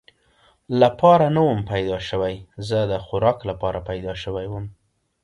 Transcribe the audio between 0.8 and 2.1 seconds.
لپاره نه ووم پیدا